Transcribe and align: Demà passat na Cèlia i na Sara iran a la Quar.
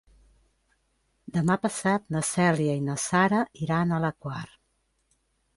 Demà 1.35 1.57
passat 1.67 2.09
na 2.15 2.23
Cèlia 2.31 2.79
i 2.79 2.83
na 2.89 2.97
Sara 3.07 3.45
iran 3.67 3.95
a 3.95 4.01
la 4.07 4.15
Quar. 4.27 4.45